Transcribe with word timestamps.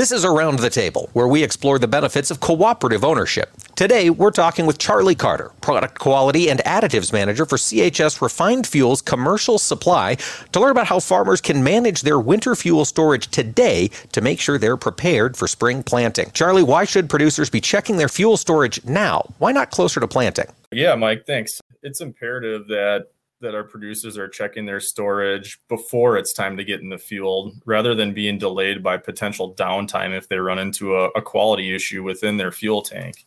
This 0.00 0.12
is 0.12 0.24
Around 0.24 0.60
the 0.60 0.70
Table, 0.70 1.10
where 1.12 1.28
we 1.28 1.42
explore 1.42 1.78
the 1.78 1.86
benefits 1.86 2.30
of 2.30 2.40
cooperative 2.40 3.04
ownership. 3.04 3.50
Today, 3.76 4.08
we're 4.08 4.30
talking 4.30 4.64
with 4.64 4.78
Charlie 4.78 5.14
Carter, 5.14 5.52
Product 5.60 5.98
Quality 5.98 6.48
and 6.48 6.60
Additives 6.60 7.12
Manager 7.12 7.44
for 7.44 7.58
CHS 7.58 8.22
Refined 8.22 8.66
Fuels 8.66 9.02
Commercial 9.02 9.58
Supply, 9.58 10.14
to 10.52 10.58
learn 10.58 10.70
about 10.70 10.86
how 10.86 11.00
farmers 11.00 11.42
can 11.42 11.62
manage 11.62 12.00
their 12.00 12.18
winter 12.18 12.56
fuel 12.56 12.86
storage 12.86 13.28
today 13.28 13.88
to 14.12 14.22
make 14.22 14.40
sure 14.40 14.56
they're 14.56 14.78
prepared 14.78 15.36
for 15.36 15.46
spring 15.46 15.82
planting. 15.82 16.30
Charlie, 16.32 16.62
why 16.62 16.86
should 16.86 17.10
producers 17.10 17.50
be 17.50 17.60
checking 17.60 17.98
their 17.98 18.08
fuel 18.08 18.38
storage 18.38 18.82
now? 18.86 19.34
Why 19.36 19.52
not 19.52 19.70
closer 19.70 20.00
to 20.00 20.08
planting? 20.08 20.46
Yeah, 20.72 20.94
Mike, 20.94 21.26
thanks. 21.26 21.60
It's 21.82 22.00
imperative 22.00 22.68
that 22.68 23.08
that 23.40 23.54
our 23.54 23.64
producers 23.64 24.18
are 24.18 24.28
checking 24.28 24.66
their 24.66 24.80
storage 24.80 25.58
before 25.68 26.18
it's 26.18 26.32
time 26.32 26.56
to 26.56 26.64
get 26.64 26.80
in 26.80 26.90
the 26.90 26.98
field 26.98 27.54
rather 27.64 27.94
than 27.94 28.12
being 28.12 28.38
delayed 28.38 28.82
by 28.82 28.96
potential 28.96 29.54
downtime 29.54 30.16
if 30.16 30.28
they 30.28 30.38
run 30.38 30.58
into 30.58 30.96
a, 30.96 31.08
a, 31.10 31.22
quality 31.22 31.74
issue 31.74 32.02
within 32.02 32.36
their 32.36 32.52
fuel 32.52 32.82
tank. 32.82 33.26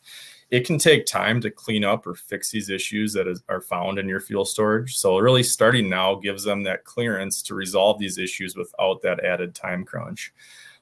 It 0.52 0.68
can 0.68 0.78
take 0.78 1.08
time 1.08 1.42
to 1.42 1.50
clean 1.50 1.84
up 1.84 2.06
or 2.06 2.14
fix 2.14 2.52
these 2.52 2.70
issues 2.70 3.12
that 3.14 3.28
is, 3.28 3.42
are 3.50 3.62
found 3.62 3.98
in 3.98 4.08
your 4.08 4.20
fuel 4.20 4.46
storage. 4.46 4.96
So, 4.96 5.18
really, 5.18 5.42
starting 5.42 5.90
now 5.90 6.14
gives 6.16 6.44
them 6.44 6.62
that 6.64 6.84
clearance 6.84 7.42
to 7.44 7.56
resolve 7.56 7.98
these 7.98 8.20
issues 8.20 8.56
without 8.56 9.02
that 9.02 9.26
added 9.26 9.56
time 9.56 9.84
crunch. 9.84 10.32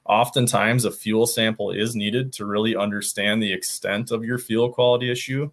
Oftentimes, 0.04 0.84
a 0.84 0.90
fuel 0.90 1.26
sample 1.26 1.70
is 1.70 1.96
needed 1.96 2.34
to 2.34 2.44
really 2.44 2.76
understand 2.76 3.42
the 3.42 3.52
extent 3.52 4.10
of 4.10 4.24
your 4.24 4.36
fuel 4.36 4.70
quality 4.70 5.10
issue 5.10 5.50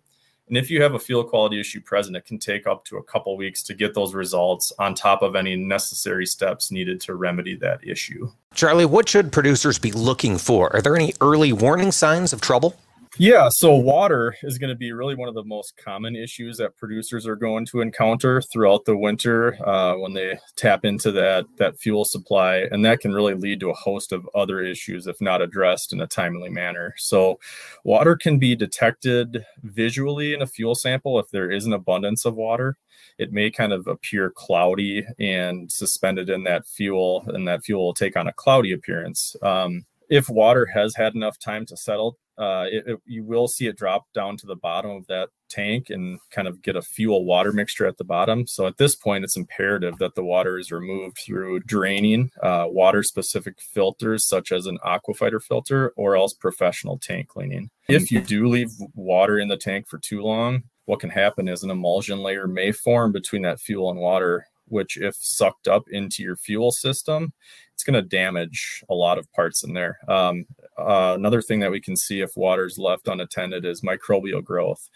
and 0.49 0.57
if 0.57 0.71
you 0.71 0.81
have 0.81 0.95
a 0.95 0.99
fuel 0.99 1.23
quality 1.23 1.59
issue 1.59 1.79
present, 1.79 2.17
it 2.17 2.25
can 2.25 2.39
take 2.39 2.65
up 2.65 2.83
to 2.85 2.97
a 2.97 3.03
couple 3.03 3.37
weeks 3.37 3.61
to 3.63 3.75
get 3.75 3.93
those 3.93 4.15
results 4.15 4.73
on 4.79 4.95
top 4.95 5.21
of 5.21 5.35
any 5.35 5.55
necessary 5.55 6.25
steps 6.25 6.71
needed 6.71 6.99
to 7.01 7.13
remedy 7.15 7.55
that 7.57 7.87
issue. 7.87 8.29
Charlie, 8.55 8.85
what 8.85 9.07
should 9.07 9.31
producers 9.31 9.77
be 9.77 9.91
looking 9.91 10.39
for? 10.39 10.75
Are 10.75 10.81
there 10.81 10.95
any 10.95 11.13
early 11.21 11.53
warning 11.53 11.91
signs 11.91 12.33
of 12.33 12.41
trouble? 12.41 12.75
Yeah, 13.17 13.49
so 13.49 13.75
water 13.75 14.35
is 14.43 14.57
going 14.59 14.69
to 14.69 14.75
be 14.75 14.91
really 14.91 15.15
one 15.15 15.27
of 15.27 15.33
the 15.33 15.43
most 15.43 15.75
common 15.77 16.15
issues 16.15 16.57
that 16.57 16.77
producers 16.77 17.25
are 17.25 17.35
going 17.35 17.65
to 17.67 17.81
encounter 17.81 18.41
throughout 18.41 18.85
the 18.85 18.95
winter 18.95 19.57
uh, 19.67 19.95
when 19.95 20.13
they 20.13 20.37
tap 20.55 20.85
into 20.85 21.11
that 21.13 21.45
that 21.57 21.79
fuel 21.79 22.05
supply, 22.05 22.67
and 22.71 22.85
that 22.85 22.99
can 22.99 23.13
really 23.13 23.33
lead 23.33 23.59
to 23.61 23.71
a 23.71 23.75
host 23.75 24.11
of 24.11 24.29
other 24.35 24.61
issues 24.61 25.07
if 25.07 25.19
not 25.19 25.41
addressed 25.41 25.91
in 25.91 26.01
a 26.01 26.07
timely 26.07 26.49
manner. 26.49 26.93
So, 26.97 27.39
water 27.83 28.15
can 28.15 28.37
be 28.37 28.55
detected 28.55 29.43
visually 29.63 30.33
in 30.33 30.41
a 30.41 30.47
fuel 30.47 30.75
sample 30.75 31.19
if 31.19 31.29
there 31.29 31.51
is 31.51 31.65
an 31.65 31.73
abundance 31.73 32.25
of 32.25 32.35
water. 32.35 32.77
It 33.17 33.33
may 33.33 33.49
kind 33.49 33.73
of 33.73 33.87
appear 33.87 34.29
cloudy 34.29 35.05
and 35.19 35.69
suspended 35.71 36.29
in 36.29 36.43
that 36.43 36.67
fuel, 36.67 37.25
and 37.27 37.47
that 37.47 37.63
fuel 37.65 37.85
will 37.85 37.93
take 37.93 38.15
on 38.15 38.27
a 38.27 38.33
cloudy 38.33 38.71
appearance. 38.71 39.35
Um, 39.41 39.85
if 40.09 40.29
water 40.29 40.65
has 40.65 40.95
had 40.95 41.15
enough 41.15 41.37
time 41.39 41.65
to 41.65 41.77
settle 41.77 42.17
uh, 42.39 42.65
it, 42.71 42.83
it, 42.87 42.99
you 43.05 43.23
will 43.25 43.49
see 43.49 43.67
it 43.67 43.75
drop 43.75 44.05
down 44.13 44.37
to 44.37 44.47
the 44.47 44.55
bottom 44.55 44.91
of 44.91 45.05
that 45.07 45.27
tank 45.49 45.89
and 45.89 46.19
kind 46.31 46.47
of 46.47 46.61
get 46.61 46.77
a 46.77 46.81
fuel 46.81 47.25
water 47.25 47.51
mixture 47.51 47.85
at 47.85 47.97
the 47.97 48.03
bottom. 48.03 48.47
So 48.47 48.65
at 48.65 48.77
this 48.77 48.95
point, 48.95 49.25
it's 49.25 49.35
imperative 49.35 49.97
that 49.97 50.15
the 50.15 50.23
water 50.23 50.57
is 50.57 50.71
removed 50.71 51.17
through 51.17 51.59
draining 51.61 52.31
uh, 52.41 52.67
water 52.69 53.03
specific 53.03 53.59
filters, 53.59 54.25
such 54.25 54.53
as 54.53 54.67
an 54.67 54.77
aquafighter 54.85 55.43
filter, 55.43 55.91
or 55.97 56.15
else 56.15 56.33
professional 56.33 56.97
tank 56.97 57.27
cleaning. 57.27 57.69
If 57.89 58.09
you 58.09 58.21
do 58.21 58.47
leave 58.47 58.71
water 58.95 59.39
in 59.39 59.49
the 59.49 59.57
tank 59.57 59.89
for 59.89 59.97
too 59.97 60.21
long, 60.21 60.63
what 60.85 61.01
can 61.01 61.09
happen 61.09 61.49
is 61.49 61.63
an 61.63 61.71
emulsion 61.71 62.19
layer 62.19 62.47
may 62.47 62.71
form 62.71 63.11
between 63.11 63.41
that 63.41 63.59
fuel 63.59 63.91
and 63.91 63.99
water, 63.99 64.47
which, 64.69 64.97
if 64.97 65.15
sucked 65.15 65.67
up 65.67 65.89
into 65.89 66.23
your 66.23 66.35
fuel 66.35 66.71
system, 66.71 67.33
it's 67.73 67.83
going 67.83 68.01
to 68.01 68.01
damage 68.01 68.83
a 68.89 68.93
lot 68.93 69.17
of 69.17 69.31
parts 69.33 69.63
in 69.63 69.73
there. 69.73 69.99
Um, 70.07 70.45
uh, 70.77 71.13
another 71.17 71.41
thing 71.41 71.59
that 71.59 71.71
we 71.71 71.81
can 71.81 71.95
see 71.95 72.21
if 72.21 72.37
water 72.37 72.65
is 72.65 72.77
left 72.77 73.07
unattended 73.07 73.65
is 73.65 73.81
microbial 73.81 74.43
growth, 74.43 74.89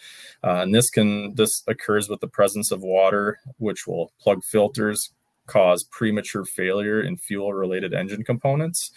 uh, 0.44 0.62
and 0.62 0.74
this 0.74 0.90
can 0.90 1.36
this 1.36 1.64
occurs 1.68 2.10
with 2.10 2.20
the 2.20 2.28
presence 2.28 2.72
of 2.72 2.82
water, 2.82 3.40
which 3.58 3.88
will 3.88 4.12
plug 4.20 4.44
filters, 4.44 5.12
cause 5.46 5.84
premature 5.84 6.46
failure 6.46 7.02
in 7.02 7.18
fuel-related 7.18 7.94
engine 7.94 8.24
components. 8.24 8.92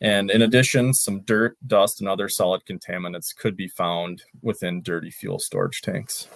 And 0.00 0.30
in 0.30 0.42
addition, 0.42 0.94
some 0.94 1.20
dirt, 1.20 1.56
dust, 1.66 2.00
and 2.00 2.08
other 2.08 2.28
solid 2.28 2.62
contaminants 2.64 3.36
could 3.36 3.56
be 3.56 3.68
found 3.68 4.22
within 4.40 4.82
dirty 4.82 5.10
fuel 5.10 5.38
storage 5.38 5.80
tanks. 5.82 6.28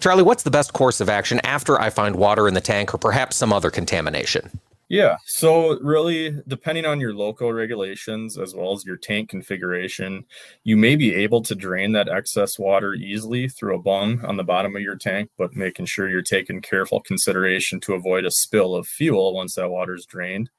Charlie, 0.00 0.22
what's 0.22 0.42
the 0.42 0.50
best 0.50 0.72
course 0.72 1.00
of 1.00 1.08
action 1.08 1.40
after 1.44 1.80
I 1.80 1.90
find 1.90 2.16
water 2.16 2.48
in 2.48 2.54
the 2.54 2.60
tank 2.60 2.94
or 2.94 2.98
perhaps 2.98 3.36
some 3.36 3.52
other 3.52 3.70
contamination? 3.70 4.58
Yeah. 4.88 5.16
So, 5.24 5.80
really, 5.80 6.40
depending 6.46 6.86
on 6.86 7.00
your 7.00 7.12
local 7.12 7.52
regulations 7.52 8.38
as 8.38 8.54
well 8.54 8.72
as 8.72 8.84
your 8.84 8.96
tank 8.96 9.28
configuration, 9.28 10.24
you 10.62 10.76
may 10.76 10.94
be 10.94 11.12
able 11.12 11.42
to 11.42 11.56
drain 11.56 11.90
that 11.92 12.08
excess 12.08 12.56
water 12.56 12.94
easily 12.94 13.48
through 13.48 13.74
a 13.74 13.82
bung 13.82 14.24
on 14.24 14.36
the 14.36 14.44
bottom 14.44 14.76
of 14.76 14.82
your 14.82 14.94
tank, 14.94 15.30
but 15.36 15.56
making 15.56 15.86
sure 15.86 16.08
you're 16.08 16.22
taking 16.22 16.60
careful 16.60 17.00
consideration 17.00 17.80
to 17.80 17.94
avoid 17.94 18.24
a 18.24 18.30
spill 18.30 18.76
of 18.76 18.86
fuel 18.86 19.34
once 19.34 19.56
that 19.56 19.70
water 19.70 19.96
is 19.96 20.06
drained. 20.06 20.50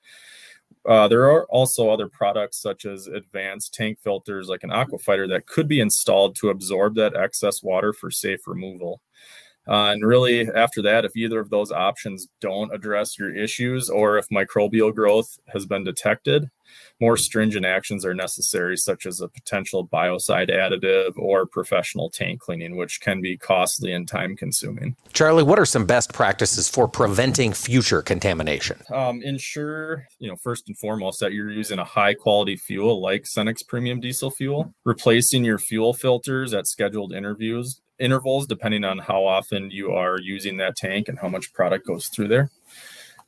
Uh, 0.85 1.07
there 1.07 1.29
are 1.29 1.45
also 1.45 1.89
other 1.89 2.09
products 2.09 2.61
such 2.61 2.85
as 2.85 3.07
advanced 3.07 3.73
tank 3.73 3.97
filters 4.00 4.50
like 4.50 4.63
an 4.63 4.69
aquafighter 4.69 5.27
that 5.27 5.45
could 5.45 5.67
be 5.69 5.79
installed 5.79 6.35
to 6.35 6.50
absorb 6.50 6.95
that 6.95 7.16
excess 7.16 7.63
water 7.63 7.94
for 7.94 8.11
safe 8.11 8.45
removal. 8.45 9.01
Uh, 9.67 9.91
and 9.91 10.05
really, 10.05 10.50
after 10.50 10.81
that, 10.81 11.05
if 11.05 11.16
either 11.16 11.39
of 11.39 11.50
those 11.50 11.72
options 11.72 12.28
don't 12.39 12.73
address 12.73 13.17
your 13.17 13.35
issues 13.35 13.89
or 13.89 14.17
if 14.17 14.28
microbial 14.29 14.94
growth 14.94 15.39
has 15.47 15.66
been 15.66 15.83
detected, 15.83 16.50
more 17.00 17.17
stringent 17.17 17.66
actions 17.66 18.06
are 18.06 18.13
necessary, 18.13 18.77
such 18.77 19.06
as 19.06 19.22
a 19.22 19.27
potential 19.27 19.88
biocide 19.88 20.50
additive 20.50 21.17
or 21.17 21.45
professional 21.45 22.09
tank 22.09 22.41
cleaning, 22.41 22.75
which 22.75 23.00
can 23.01 23.22
be 23.22 23.38
costly 23.38 23.91
and 23.91 24.07
time 24.07 24.35
consuming. 24.35 24.95
Charlie, 25.13 25.44
what 25.44 25.59
are 25.59 25.66
some 25.66 25.85
best 25.85 26.13
practices 26.13 26.67
for 26.67 26.88
preventing 26.88 27.53
future 27.53 28.01
contamination? 28.01 28.81
Um, 28.91 29.22
ensure, 29.22 30.07
you 30.19 30.29
know, 30.29 30.35
first 30.35 30.67
and 30.67 30.77
foremost, 30.77 31.19
that 31.19 31.33
you're 31.33 31.51
using 31.51 31.79
a 31.79 31.85
high 31.85 32.13
quality 32.13 32.56
fuel 32.56 33.01
like 33.01 33.23
Cenex 33.23 33.67
Premium 33.67 34.00
Diesel 34.00 34.31
Fuel, 34.31 34.73
replacing 34.83 35.44
your 35.44 35.59
fuel 35.59 35.94
filters 35.94 36.53
at 36.53 36.67
scheduled 36.67 37.13
interviews 37.13 37.81
intervals 37.99 38.47
depending 38.47 38.83
on 38.83 38.97
how 38.97 39.25
often 39.25 39.71
you 39.71 39.91
are 39.91 40.19
using 40.19 40.57
that 40.57 40.75
tank 40.75 41.07
and 41.07 41.19
how 41.19 41.29
much 41.29 41.53
product 41.53 41.85
goes 41.85 42.07
through 42.07 42.27
there. 42.27 42.49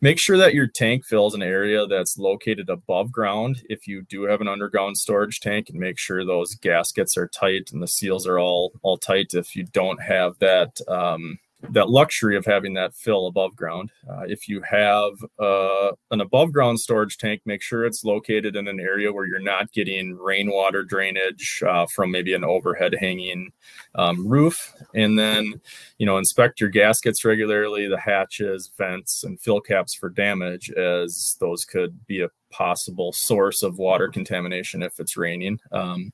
Make 0.02 0.18
sure 0.18 0.38
that 0.38 0.54
your 0.54 0.68
tank 0.68 1.06
fills 1.06 1.36
an 1.36 1.44
area 1.44 1.86
that's 1.86 2.18
located 2.18 2.70
above 2.70 3.12
ground 3.12 3.64
if 3.70 3.86
you 3.86 4.04
do 4.04 4.24
have 4.24 4.40
an 4.40 4.48
underground 4.48 4.98
storage 4.98 5.42
tank 5.42 5.68
and 5.70 5.78
make 5.78 6.00
sure 6.00 6.24
those 6.24 6.56
gaskets 6.56 7.18
are 7.18 7.28
tight 7.28 7.70
and 7.74 7.84
the 7.84 7.88
seals 7.88 8.26
are 8.26 8.40
all 8.40 8.72
all 8.82 8.98
tight 8.98 9.34
if 9.34 9.58
you 9.58 9.66
don't 9.66 10.02
have 10.02 10.40
that 10.40 10.80
um, 10.88 11.38
that 11.72 11.90
luxury 11.90 12.38
of 12.38 12.46
having 12.46 12.74
that 12.74 12.96
fill 12.96 13.28
above 13.28 13.56
ground. 13.56 13.92
Uh, 14.10 14.22
if 14.22 14.48
you 14.48 14.62
have 14.62 15.12
uh, 15.40 15.92
an 16.12 16.22
above 16.22 16.54
ground 16.54 16.80
storage 16.80 17.18
tank, 17.18 17.42
make 17.46 17.62
sure 17.62 17.86
it's 17.86 18.04
located 18.04 18.56
in 18.56 18.68
an 18.68 18.80
area 18.80 19.12
where 19.12 19.26
you're 19.26 19.40
not 19.40 19.72
getting 19.74 20.18
rainwater 20.18 20.84
drainage 20.84 21.62
uh, 21.68 21.86
from 21.94 22.12
maybe 22.12 22.34
an 22.34 22.46
overhead 22.46 22.96
hanging 23.00 23.52
um, 23.96 24.26
roof. 24.28 24.74
And 24.96 25.20
then, 25.20 25.60
you 25.98 26.06
know, 26.06 26.18
inspect 26.18 26.62
your 26.62 26.70
gaskets 26.70 27.26
regularly, 27.26 27.88
the 27.88 28.00
hatches, 28.00 28.72
vents, 28.78 29.24
and 29.24 29.40
fill 29.40 29.60
caps 29.60 29.94
for 29.94 30.10
damage, 30.10 30.72
as 30.72 31.36
those 31.40 31.66
could 31.66 32.06
be 32.08 32.22
a 32.22 32.30
possible 32.52 33.12
source 33.14 33.62
of 33.62 33.78
water 33.78 34.08
contamination 34.08 34.82
if 34.82 35.00
it's 35.00 35.18
raining. 35.18 35.60
Um, 35.72 36.14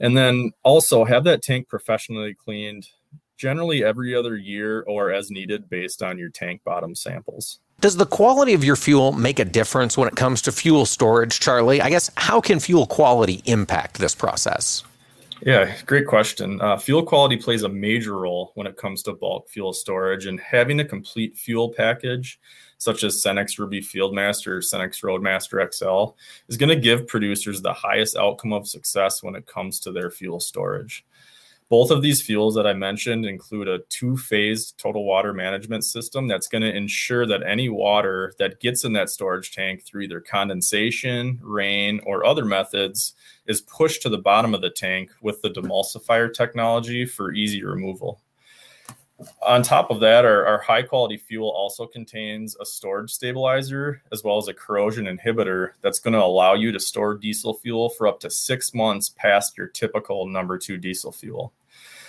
and 0.00 0.16
then 0.16 0.52
also 0.64 1.04
have 1.04 1.24
that 1.24 1.42
tank 1.42 1.68
professionally 1.68 2.34
cleaned 2.34 2.88
generally 3.40 3.82
every 3.82 4.14
other 4.14 4.36
year 4.36 4.82
or 4.82 5.10
as 5.10 5.30
needed 5.30 5.70
based 5.70 6.02
on 6.02 6.18
your 6.18 6.28
tank 6.28 6.60
bottom 6.62 6.94
samples. 6.94 7.60
Does 7.80 7.96
the 7.96 8.04
quality 8.04 8.52
of 8.52 8.62
your 8.62 8.76
fuel 8.76 9.12
make 9.12 9.38
a 9.38 9.44
difference 9.46 9.96
when 9.96 10.06
it 10.06 10.14
comes 10.14 10.42
to 10.42 10.52
fuel 10.52 10.84
storage, 10.84 11.40
Charlie? 11.40 11.80
I 11.80 11.88
guess 11.88 12.10
how 12.18 12.42
can 12.42 12.60
fuel 12.60 12.86
quality 12.86 13.40
impact 13.46 13.98
this 13.98 14.14
process? 14.14 14.84
Yeah, 15.42 15.74
great 15.86 16.06
question. 16.06 16.60
Uh, 16.60 16.76
fuel 16.76 17.02
quality 17.02 17.38
plays 17.38 17.62
a 17.62 17.68
major 17.70 18.18
role 18.18 18.52
when 18.56 18.66
it 18.66 18.76
comes 18.76 19.02
to 19.04 19.14
bulk 19.14 19.48
fuel 19.48 19.72
storage, 19.72 20.26
and 20.26 20.38
having 20.38 20.80
a 20.80 20.84
complete 20.84 21.38
fuel 21.38 21.72
package, 21.72 22.38
such 22.76 23.04
as 23.04 23.22
Cenex 23.22 23.58
Ruby 23.58 23.80
Fieldmaster 23.80 24.48
or 24.48 24.60
Cenex 24.60 25.02
Roadmaster 25.02 25.66
XL, 25.72 26.14
is 26.48 26.58
going 26.58 26.68
to 26.68 26.76
give 26.76 27.06
producers 27.06 27.62
the 27.62 27.72
highest 27.72 28.16
outcome 28.16 28.52
of 28.52 28.68
success 28.68 29.22
when 29.22 29.34
it 29.34 29.46
comes 29.46 29.80
to 29.80 29.92
their 29.92 30.10
fuel 30.10 30.40
storage. 30.40 31.06
Both 31.70 31.92
of 31.92 32.02
these 32.02 32.20
fuels 32.20 32.56
that 32.56 32.66
I 32.66 32.72
mentioned 32.72 33.24
include 33.24 33.68
a 33.68 33.78
two 33.90 34.16
phased 34.16 34.76
total 34.76 35.04
water 35.04 35.32
management 35.32 35.84
system 35.84 36.26
that's 36.26 36.48
going 36.48 36.62
to 36.62 36.76
ensure 36.76 37.26
that 37.26 37.44
any 37.44 37.68
water 37.68 38.32
that 38.40 38.58
gets 38.58 38.84
in 38.84 38.92
that 38.94 39.08
storage 39.08 39.52
tank 39.52 39.84
through 39.84 40.02
either 40.02 40.20
condensation, 40.20 41.38
rain, 41.40 42.00
or 42.04 42.26
other 42.26 42.44
methods 42.44 43.14
is 43.46 43.60
pushed 43.60 44.02
to 44.02 44.08
the 44.08 44.18
bottom 44.18 44.52
of 44.52 44.62
the 44.62 44.70
tank 44.70 45.12
with 45.22 45.40
the 45.42 45.48
demulsifier 45.50 46.34
technology 46.34 47.06
for 47.06 47.32
easy 47.32 47.62
removal. 47.62 48.20
on 49.46 49.62
top 49.62 49.90
of 49.90 50.00
that, 50.00 50.24
our, 50.24 50.44
our 50.46 50.58
high 50.58 50.82
quality 50.82 51.18
fuel 51.18 51.50
also 51.50 51.86
contains 51.86 52.56
a 52.60 52.66
storage 52.66 53.12
stabilizer 53.12 54.02
as 54.10 54.24
well 54.24 54.38
as 54.38 54.48
a 54.48 54.54
corrosion 54.54 55.04
inhibitor 55.04 55.70
that's 55.82 56.00
going 56.00 56.14
to 56.14 56.22
allow 56.22 56.54
you 56.54 56.72
to 56.72 56.80
store 56.80 57.14
diesel 57.14 57.54
fuel 57.54 57.90
for 57.90 58.08
up 58.08 58.18
to 58.18 58.28
six 58.28 58.74
months 58.74 59.10
past 59.10 59.56
your 59.56 59.68
typical 59.68 60.26
number 60.26 60.58
two 60.58 60.76
diesel 60.76 61.12
fuel. 61.12 61.52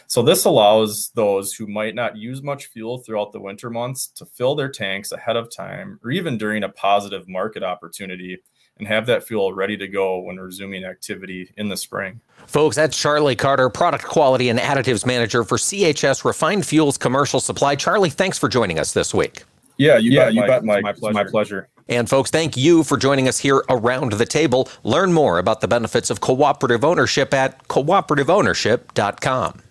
So, 0.07 0.21
this 0.21 0.45
allows 0.45 1.11
those 1.15 1.53
who 1.53 1.67
might 1.67 1.95
not 1.95 2.17
use 2.17 2.43
much 2.43 2.65
fuel 2.67 2.97
throughout 2.97 3.31
the 3.31 3.39
winter 3.39 3.69
months 3.69 4.07
to 4.15 4.25
fill 4.25 4.55
their 4.55 4.69
tanks 4.69 5.11
ahead 5.11 5.37
of 5.37 5.49
time 5.49 5.99
or 6.03 6.11
even 6.11 6.37
during 6.37 6.63
a 6.63 6.69
positive 6.69 7.27
market 7.29 7.63
opportunity 7.63 8.39
and 8.77 8.87
have 8.87 9.05
that 9.05 9.23
fuel 9.23 9.53
ready 9.53 9.77
to 9.77 9.87
go 9.87 10.19
when 10.19 10.37
resuming 10.37 10.83
activity 10.83 11.53
in 11.57 11.69
the 11.69 11.77
spring. 11.77 12.19
Folks, 12.47 12.75
that's 12.75 12.99
Charlie 12.99 13.35
Carter, 13.35 13.69
Product 13.69 14.03
Quality 14.03 14.49
and 14.49 14.59
Additives 14.59 15.05
Manager 15.05 15.43
for 15.43 15.57
CHS 15.57 16.25
Refined 16.25 16.65
Fuels 16.65 16.97
Commercial 16.97 17.39
Supply. 17.39 17.75
Charlie, 17.75 18.09
thanks 18.09 18.37
for 18.37 18.49
joining 18.49 18.79
us 18.79 18.93
this 18.93 19.13
week. 19.13 19.43
Yeah, 19.77 19.97
you 19.97 20.11
yeah, 20.11 20.25
bet, 20.25 20.33
you 20.33 20.41
bet, 20.41 20.63
Mike. 20.63 20.83
My 20.83 20.93
pleasure. 20.93 21.13
my 21.13 21.23
pleasure. 21.23 21.67
And 21.89 22.09
folks, 22.09 22.29
thank 22.31 22.55
you 22.55 22.83
for 22.83 22.97
joining 22.97 23.27
us 23.27 23.39
here 23.39 23.63
around 23.69 24.13
the 24.13 24.25
table. 24.25 24.69
Learn 24.83 25.11
more 25.13 25.39
about 25.39 25.61
the 25.61 25.67
benefits 25.67 26.09
of 26.09 26.21
cooperative 26.21 26.85
ownership 26.85 27.33
at 27.33 27.67
cooperativeownership.com. 27.67 29.61